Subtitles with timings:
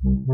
[0.00, 0.30] Hello,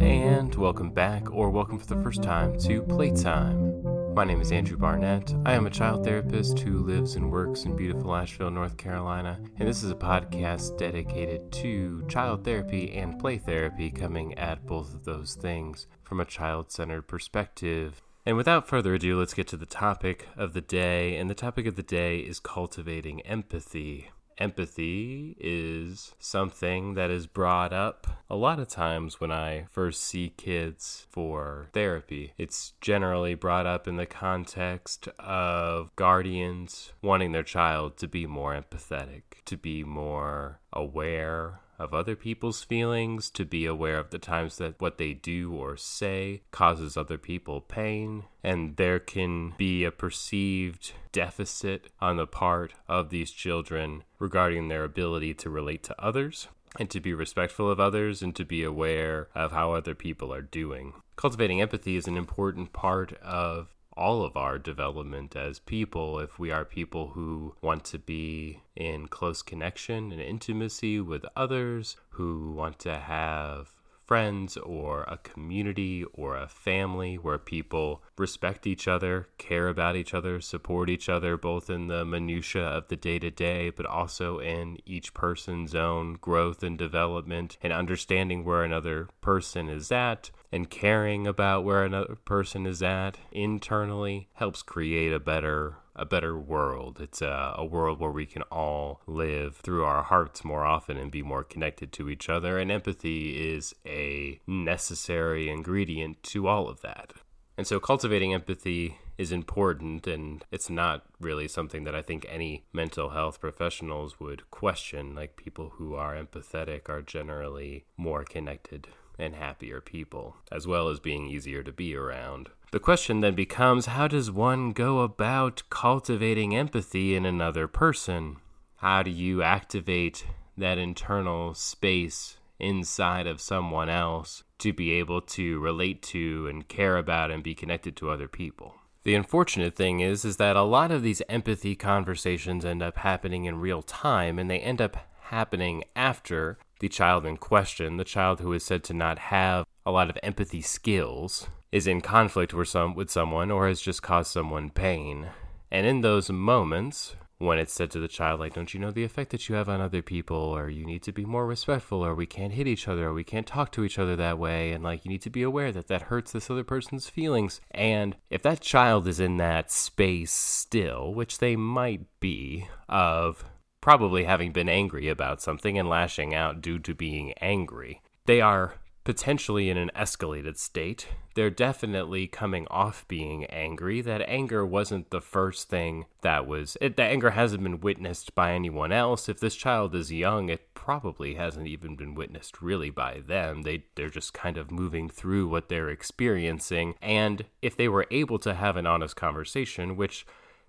[0.00, 4.12] and welcome back, or welcome for the first time to Playtime.
[4.12, 5.32] My name is Andrew Barnett.
[5.46, 9.68] I am a child therapist who lives and works in beautiful Asheville, North Carolina, and
[9.68, 15.04] this is a podcast dedicated to child therapy and play therapy, coming at both of
[15.04, 18.02] those things from a child centered perspective.
[18.24, 21.16] And without further ado, let's get to the topic of the day.
[21.16, 24.10] And the topic of the day is cultivating empathy.
[24.38, 30.32] Empathy is something that is brought up a lot of times when I first see
[30.36, 32.32] kids for therapy.
[32.38, 38.54] It's generally brought up in the context of guardians wanting their child to be more
[38.54, 44.58] empathetic, to be more aware of other people's feelings, to be aware of the times
[44.58, 49.90] that what they do or say causes other people pain, and there can be a
[49.90, 56.48] perceived deficit on the part of these children regarding their ability to relate to others
[56.78, 60.42] and to be respectful of others and to be aware of how other people are
[60.42, 60.94] doing.
[61.16, 66.50] Cultivating empathy is an important part of all of our development as people if we
[66.50, 72.78] are people who want to be in close connection and intimacy with others, who want
[72.78, 73.72] to have
[74.12, 80.12] friends or a community or a family where people respect each other, care about each
[80.12, 84.38] other, support each other, both in the minutiae of the day to day, but also
[84.38, 90.68] in each person's own growth and development and understanding where another person is at and
[90.68, 96.98] caring about where another person is at internally helps create a better a better world.
[97.00, 101.10] It's a, a, world where we can all live through our hearts more often and
[101.10, 102.58] be more connected to each other.
[102.58, 107.12] And empathy is a necessary ingredient to all of that.
[107.56, 112.64] And so cultivating empathy is important, and it's not really something that I think any
[112.72, 115.14] mental health professionals would question.
[115.14, 121.00] Like people who are empathetic are generally more connected and happier people, as well as
[121.00, 122.50] being easier to be around.
[122.72, 128.36] The question then becomes how does one go about cultivating empathy in another person?
[128.76, 135.60] How do you activate that internal space inside of someone else to be able to
[135.60, 138.76] relate to and care about and be connected to other people?
[139.04, 143.46] The unfortunate thing is is that a lot of these empathy conversations end up happening
[143.46, 148.40] in real time and they end up happening after the child in question, the child
[148.40, 152.66] who is said to not have a lot of empathy skills, is in conflict with,
[152.66, 155.28] some, with someone or has just caused someone pain.
[155.70, 159.04] And in those moments, when it's said to the child, like, don't you know the
[159.04, 162.16] effect that you have on other people, or you need to be more respectful, or
[162.16, 164.82] we can't hit each other, or we can't talk to each other that way, and
[164.82, 167.60] like, you need to be aware that that hurts this other person's feelings.
[167.70, 173.44] And if that child is in that space still, which they might be, of
[173.82, 178.00] probably having been angry about something and lashing out due to being angry.
[178.24, 181.08] They are potentially in an escalated state.
[181.34, 184.00] They're definitely coming off being angry.
[184.00, 186.76] That anger wasn't the first thing that was.
[186.80, 189.28] It, the anger hasn't been witnessed by anyone else.
[189.28, 193.62] If this child is young, it probably hasn't even been witnessed really by them.
[193.62, 196.94] They they're just kind of moving through what they're experiencing.
[197.02, 200.24] And if they were able to have an honest conversation, which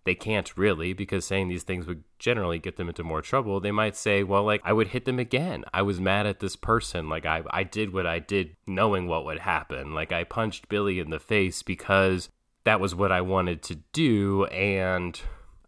[0.06, 3.60] they can't really because saying these things would generally get them into more trouble.
[3.60, 5.64] They might say, well, like, I would hit them again.
[5.74, 7.08] I was mad at this person.
[7.08, 9.94] Like, I, I did what I did knowing what would happen.
[9.94, 12.30] Like, I punched Billy in the face because
[12.66, 14.46] that was what I wanted to do.
[14.48, 15.20] And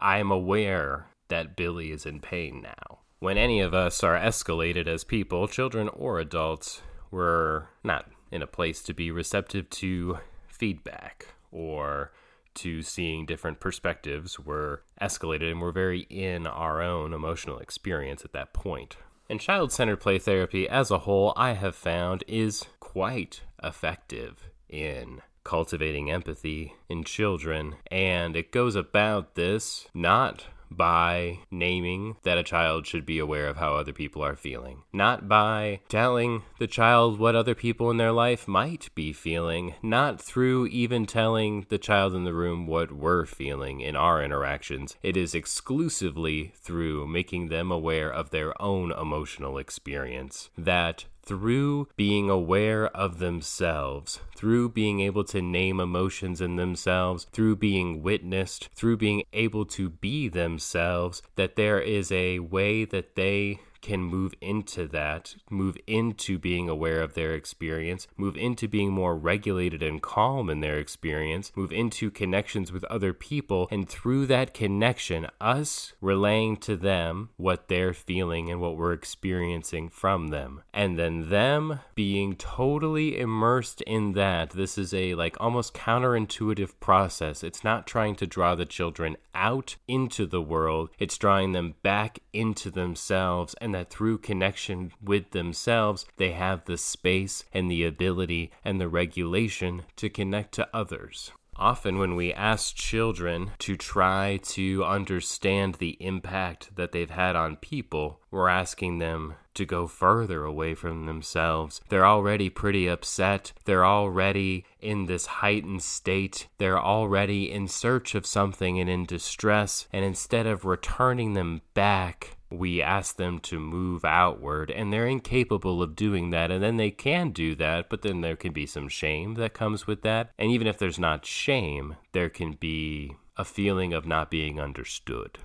[0.01, 2.99] I'm aware that Billy is in pain now.
[3.19, 8.47] When any of us are escalated as people, children or adults, we're not in a
[8.47, 12.11] place to be receptive to feedback or
[12.55, 18.33] to seeing different perspectives were escalated and we're very in our own emotional experience at
[18.33, 18.97] that point.
[19.29, 25.21] And child centered play therapy as a whole, I have found, is quite effective in
[25.43, 27.75] cultivating empathy in children.
[27.91, 30.45] And it goes about this not
[30.77, 35.27] by naming that a child should be aware of how other people are feeling, not
[35.27, 40.67] by telling the child what other people in their life might be feeling, not through
[40.67, 44.95] even telling the child in the room what we're feeling in our interactions.
[45.01, 52.29] It is exclusively through making them aware of their own emotional experience that through being
[52.29, 58.97] aware of themselves, through being able to name emotions in themselves, through being witnessed, through
[58.97, 64.87] being able to be themselves, that there is a way that they can move into
[64.87, 70.49] that, move into being aware of their experience, move into being more regulated and calm
[70.49, 76.57] in their experience, move into connections with other people, and through that connection, us relaying
[76.57, 80.63] to them what they're feeling and what we're experiencing from them.
[80.73, 84.49] And then them being totally immersed in that.
[84.49, 87.43] This is a like almost counterintuitive process.
[87.43, 92.19] It's not trying to draw the children out into the world, it's drawing them back
[92.33, 98.49] into themselves, and that through connection with themselves, they have the space and the ability
[98.63, 101.33] and the regulation to connect to others.
[101.57, 107.55] Often, when we ask children to try to understand the impact that they've had on
[107.57, 111.81] people, we're asking them to go further away from themselves.
[111.87, 113.53] They're already pretty upset.
[113.63, 116.47] They're already in this heightened state.
[116.57, 119.87] They're already in search of something and in distress.
[119.93, 125.81] And instead of returning them back we ask them to move outward and they're incapable
[125.81, 128.87] of doing that and then they can do that but then there can be some
[128.87, 130.31] shame that comes with that.
[130.37, 135.37] And even if there's not shame there can be a feeling of not being understood.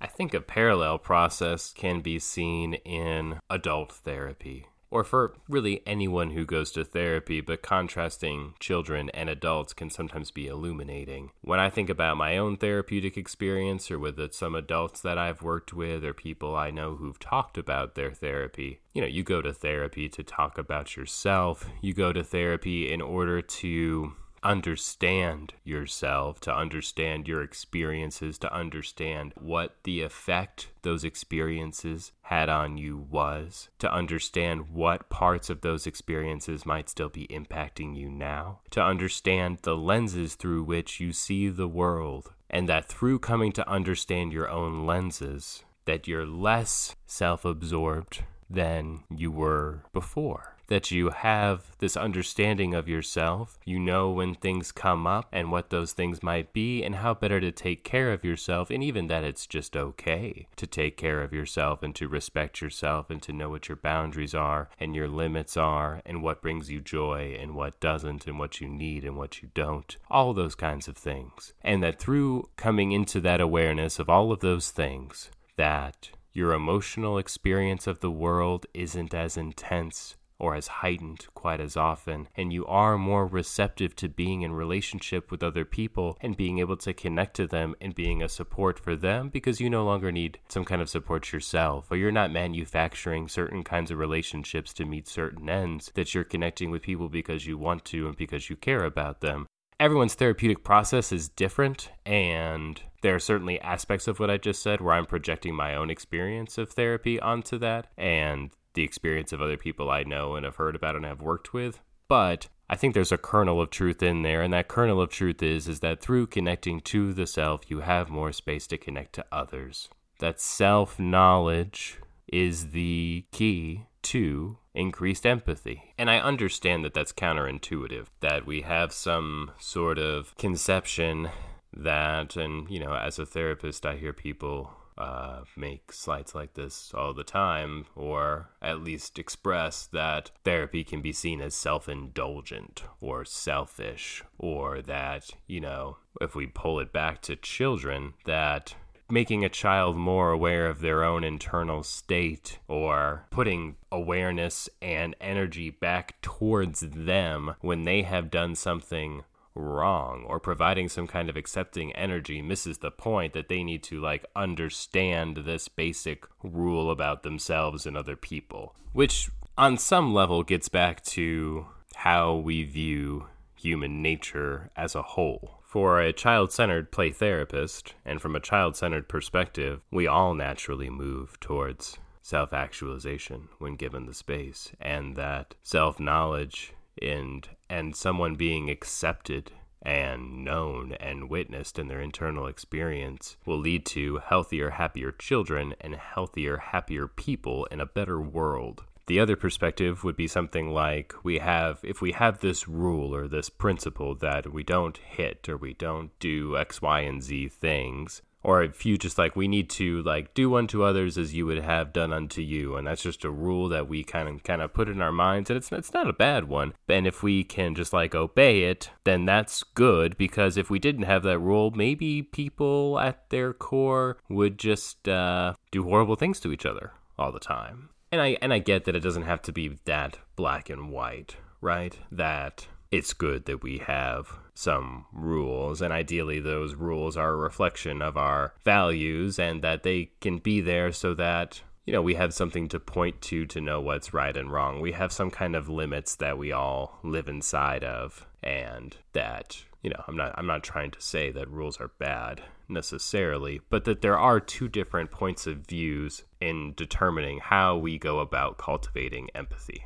[0.00, 6.30] I think a parallel process can be seen in adult therapy or for really anyone
[6.30, 11.30] who goes to therapy, but contrasting children and adults can sometimes be illuminating.
[11.42, 15.72] When I think about my own therapeutic experience, or with some adults that I've worked
[15.72, 19.52] with, or people I know who've talked about their therapy, you know, you go to
[19.52, 24.12] therapy to talk about yourself, you go to therapy in order to
[24.42, 32.76] understand yourself, to understand your experiences, to understand what the effect those experiences had on
[32.76, 38.60] you was, to understand what parts of those experiences might still be impacting you now,
[38.70, 43.68] to understand the lenses through which you see the world, and that through coming to
[43.68, 51.76] understand your own lenses, that you're less self-absorbed than you were before that you have
[51.78, 53.58] this understanding of yourself.
[53.64, 57.40] You know when things come up and what those things might be, and how better
[57.40, 61.32] to take care of yourself, and even that it's just okay to take care of
[61.32, 65.56] yourself and to respect yourself and to know what your boundaries are and your limits
[65.56, 69.42] are, and what brings you joy and what doesn't, and what you need and what
[69.42, 69.96] you don't.
[70.10, 71.52] All those kinds of things.
[71.62, 77.18] And that through coming into that awareness of all of those things, that your emotional
[77.18, 82.64] experience of the world isn't as intense or as heightened quite as often, and you
[82.66, 87.34] are more receptive to being in relationship with other people and being able to connect
[87.34, 90.80] to them and being a support for them because you no longer need some kind
[90.80, 95.90] of support yourself, or you're not manufacturing certain kinds of relationships to meet certain ends,
[95.94, 99.46] that you're connecting with people because you want to and because you care about them.
[99.80, 104.80] Everyone's therapeutic process is different, and there are certainly aspects of what I just said
[104.80, 109.56] where I'm projecting my own experience of therapy onto that, and the experience of other
[109.56, 111.80] people I know and have heard about and have worked with.
[112.08, 115.42] But I think there's a kernel of truth in there, and that kernel of truth
[115.42, 119.24] is is that through connecting to the self, you have more space to connect to
[119.32, 119.88] others.
[120.20, 125.94] That self knowledge is the key to increased empathy.
[125.98, 131.30] And I understand that that's counterintuitive, that we have some sort of conception
[131.76, 136.92] that, and you know, as a therapist, I hear people uh, make slides like this
[136.92, 142.82] all the time, or at least express that therapy can be seen as self indulgent
[143.00, 148.74] or selfish, or that, you know, if we pull it back to children, that
[149.10, 155.70] making a child more aware of their own internal state or putting awareness and energy
[155.70, 159.22] back towards them when they have done something
[159.58, 164.00] wrong or providing some kind of accepting energy misses the point that they need to
[164.00, 170.68] like understand this basic rule about themselves and other people which on some level gets
[170.68, 175.60] back to how we view human nature as a whole.
[175.64, 180.88] For a child centered play therapist, and from a child centered perspective, we all naturally
[180.88, 188.34] move towards self actualization when given the space, and that self knowledge and and someone
[188.34, 189.52] being accepted
[189.82, 195.94] and known and witnessed in their internal experience will lead to healthier, happier children and
[195.94, 198.84] healthier, happier people in a better world.
[199.08, 203.26] The other perspective would be something like we have, if we have this rule or
[203.26, 208.20] this principle that we don't hit or we don't do X, Y, and Z things,
[208.42, 211.62] or if you just like we need to like do unto others as you would
[211.62, 214.72] have done unto you and that's just a rule that we kind of kind of
[214.72, 217.74] put in our minds and it's it's not a bad one and if we can
[217.74, 222.22] just like obey it then that's good because if we didn't have that rule maybe
[222.22, 227.40] people at their core would just uh, do horrible things to each other all the
[227.40, 227.90] time.
[228.10, 231.36] And I and I get that it doesn't have to be that black and white,
[231.60, 231.96] right?
[232.10, 238.02] That it's good that we have some rules, and ideally, those rules are a reflection
[238.02, 242.34] of our values and that they can be there so that, you know, we have
[242.34, 244.80] something to point to to know what's right and wrong.
[244.80, 249.90] We have some kind of limits that we all live inside of, and that, you
[249.90, 254.02] know, I'm not, I'm not trying to say that rules are bad necessarily, but that
[254.02, 259.84] there are two different points of views in determining how we go about cultivating empathy.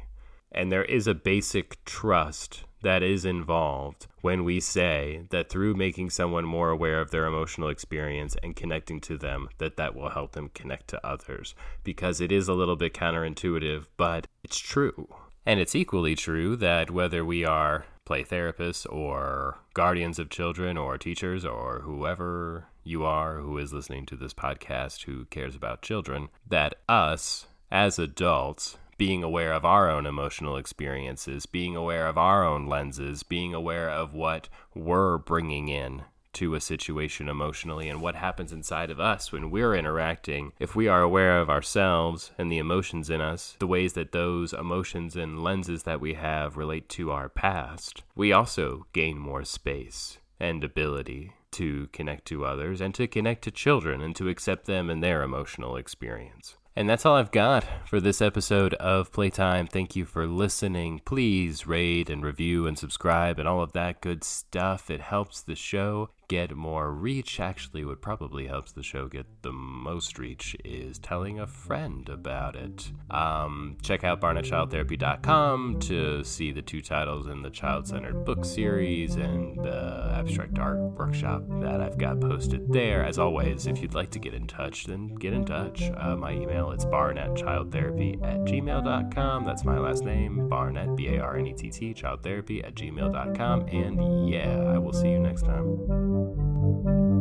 [0.50, 6.10] And there is a basic trust that is involved when we say that through making
[6.10, 10.32] someone more aware of their emotional experience and connecting to them that that will help
[10.32, 15.08] them connect to others because it is a little bit counterintuitive but it's true
[15.46, 20.98] and it's equally true that whether we are play therapists or guardians of children or
[20.98, 26.28] teachers or whoever you are who is listening to this podcast who cares about children
[26.46, 32.44] that us as adults being aware of our own emotional experiences, being aware of our
[32.44, 36.02] own lenses, being aware of what we're bringing in
[36.34, 40.52] to a situation emotionally and what happens inside of us when we're interacting.
[40.58, 44.52] If we are aware of ourselves and the emotions in us, the ways that those
[44.52, 50.18] emotions and lenses that we have relate to our past, we also gain more space
[50.40, 54.90] and ability to connect to others and to connect to children and to accept them
[54.90, 56.56] and their emotional experience.
[56.74, 59.66] And that's all I've got for this episode of Playtime.
[59.66, 61.02] Thank you for listening.
[61.04, 64.90] Please rate and review and subscribe and all of that good stuff.
[64.90, 67.40] It helps the show get more reach.
[67.40, 72.56] Actually, what probably helps the show get the most reach is telling a friend about
[72.56, 72.90] it.
[73.10, 79.16] Um, check out barnettchildtherapy.com to see the two titles in the child centered book series
[79.16, 83.04] and the abstract art workshop that I've got posted there.
[83.04, 85.90] As always, if you'd like to get in touch, then get in touch.
[85.96, 89.44] Uh, my email is barnettchildtherapy at gmail.com.
[89.44, 93.68] That's my last name, Barnett, B A R N E T T, childtherapy at gmail.com.
[93.68, 96.21] And yeah, I will see you next time.
[96.22, 97.11] Thank you.